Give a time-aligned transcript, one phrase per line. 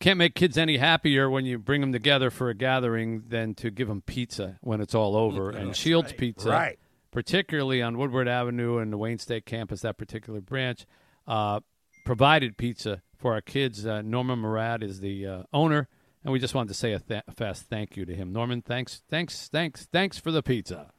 [0.00, 3.70] can't make kids any happier when you bring them together for a gathering than to
[3.70, 5.50] give them pizza when it's all over.
[5.50, 6.78] and Shield's Pizza, Right.
[7.10, 10.86] particularly on Woodward Avenue and the Wayne State campus, that particular branch,
[11.26, 11.60] uh,
[12.06, 13.86] provided pizza for our kids.
[13.86, 15.86] Uh, Norman Mourad is the uh, owner,
[16.24, 18.32] and we just wanted to say a, th- a fast thank you to him.
[18.32, 20.90] Norman, thanks, thanks, thanks, thanks for the pizza.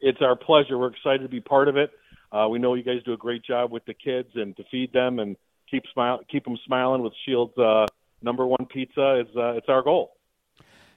[0.00, 0.78] It's our pleasure.
[0.78, 1.90] We're excited to be part of it.
[2.32, 4.92] Uh, we know you guys do a great job with the kids and to feed
[4.92, 5.36] them and
[5.70, 7.86] keep smile keep them smiling with Shield's uh,
[8.22, 10.12] number one pizza is uh, it's our goal.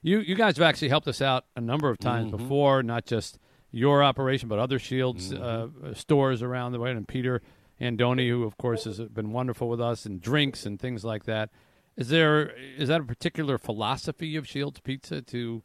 [0.02, 3.38] You you guys have actually helped us out a number of times before, not just
[3.72, 6.92] your operation, but other Shield's uh, stores around the way.
[6.92, 7.42] And Peter
[7.80, 11.50] Andoni, who of course has been wonderful with us, and drinks and things like that.
[11.98, 15.64] Is there is that a particular philosophy of Shield's Pizza to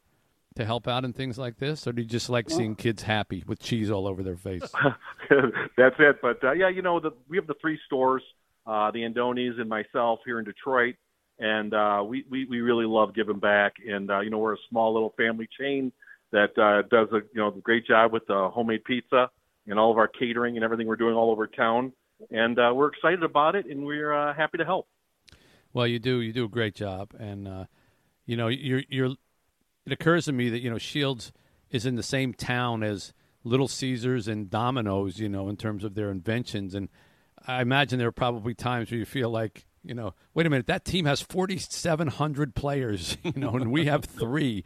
[0.56, 3.44] to help out in things like this, or do you just like seeing kids happy
[3.46, 4.62] with cheese all over their face?
[5.76, 6.16] That's it.
[6.20, 8.22] But uh, yeah, you know, the, we have the three stores,
[8.66, 10.96] uh, the Andonis and myself here in Detroit,
[11.38, 13.74] and uh, we, we we really love giving back.
[13.86, 15.92] And uh, you know, we're a small little family chain
[16.32, 19.30] that uh, does a you know great job with the homemade pizza
[19.66, 21.92] and all of our catering and everything we're doing all over town.
[22.30, 24.88] And uh, we're excited about it, and we're uh, happy to help.
[25.72, 27.64] Well, you do you do a great job, and uh,
[28.24, 29.14] you know you're you're.
[29.84, 31.32] It occurs to me that you know Shield's
[31.70, 33.12] is in the same town as
[33.44, 36.88] Little Caesars and Domino's, you know, in terms of their inventions, and
[37.46, 40.66] I imagine there are probably times where you feel like you know, wait a minute,
[40.66, 44.64] that team has forty seven hundred players, you know, and we have three,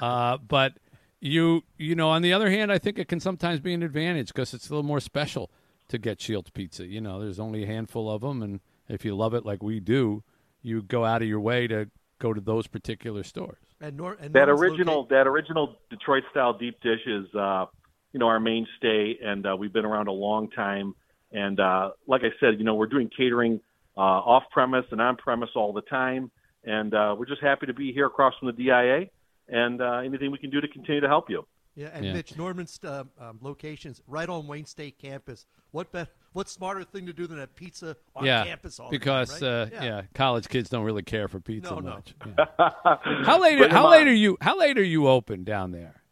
[0.00, 0.74] uh, but.
[1.18, 4.28] You you know, on the other hand, I think it can sometimes be an advantage
[4.28, 5.50] because it's a little more special
[5.88, 6.86] to get Shield's pizza.
[6.86, 9.80] You know, there's only a handful of them, and if you love it like we
[9.80, 10.22] do,
[10.60, 13.58] you go out of your way to go to those particular stores.
[13.80, 17.64] And, Nor- and that original locate- that original Detroit style deep dish is uh,
[18.12, 20.94] you know our mainstay, and uh, we've been around a long time.
[21.32, 23.60] And uh, like I said, you know we're doing catering
[23.96, 26.30] uh, off premise and on premise all the time,
[26.64, 29.06] and uh, we're just happy to be here across from the DIA.
[29.48, 31.46] And uh, anything we can do to continue to help you.
[31.76, 32.14] Yeah, and Yeah.
[32.14, 35.46] Mitch Norman's uh, um, locations right on Wayne State campus.
[35.70, 36.08] What bet?
[36.32, 39.78] What smarter thing to do than have pizza on yeah, campus all because time, right?
[39.78, 40.02] uh, yeah.
[40.14, 41.90] college kids don't really care for pizza No, no.
[41.90, 42.14] much.
[42.36, 43.24] Yeah.
[43.24, 43.56] how late?
[43.58, 44.08] Bring 'em How late on.
[44.08, 44.36] are you?
[44.40, 46.02] How late are you open down there?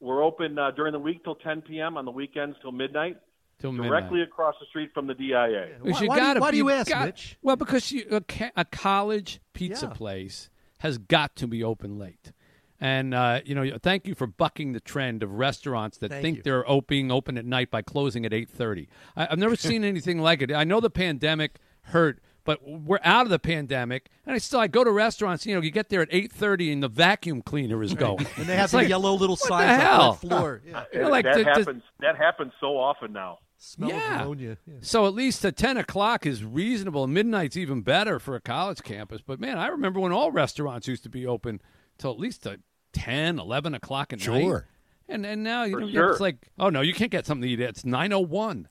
[0.00, 1.96] We're open uh, during the week till 10 p.m.
[1.96, 3.20] on the weekends till midnight, Till
[3.60, 3.80] directly
[4.18, 4.22] midnight.
[4.28, 5.68] across the street from the DIA.
[5.80, 7.36] Why- you why do you- gotta- why do you you ask, got- Mitch?
[7.42, 9.92] Well, because you, a, ca- a college pizza Yeah.
[9.92, 12.32] place has got to be open late.
[12.80, 16.36] And uh, you know, thank you for bucking the trend of restaurants that Thank think
[16.38, 16.42] you.
[16.42, 18.88] they're op- being open at night by closing at eight thirty.
[19.16, 20.52] I've never seen anything like it.
[20.52, 24.66] I know the pandemic hurt, but we're out of the pandemic, and I still I
[24.66, 25.46] go to restaurants.
[25.46, 28.26] You know, you get there at eight thirty, and the vacuum cleaner is going.
[28.36, 30.00] And they have It's the like, yellow little what signs the up hell?
[30.02, 30.62] on the floor.
[30.66, 30.84] Yeah.
[30.92, 31.82] You know, like that the- the- happens.
[32.00, 33.38] that happens so often now.
[33.56, 34.16] Smell Yeah.
[34.16, 34.58] of ammonia.
[34.66, 34.74] Yeah.
[34.80, 37.06] So at least at 10 o'clock is reasonable.
[37.06, 39.20] Midnight's even better for a college campus.
[39.26, 41.60] But man, I remember when all restaurants used to be open
[41.98, 42.56] till at least uh
[42.92, 44.24] 10, 11 o'clock at night.
[44.24, 44.66] Sure.
[45.08, 46.10] And and now you know, sure.
[46.10, 47.60] it's like, oh no, you can't get something to eat.
[47.60, 48.68] It's 901.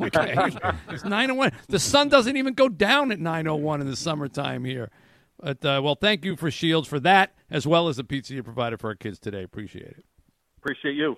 [0.00, 0.34] okay.
[0.88, 1.52] it's 901.
[1.68, 4.90] The sun doesn't even go down at 901 in the summertime here.
[5.38, 8.42] But uh, well, thank you for Shield's for that as well as the pizza you
[8.42, 9.42] provided for our kids today.
[9.42, 10.04] Appreciate it.
[10.58, 11.16] Appreciate you.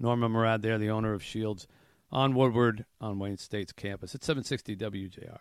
[0.00, 1.68] Norma Mourad there, the owner of Shield's
[2.10, 5.38] on Woodward on Wayne State's campus at 760 WJR.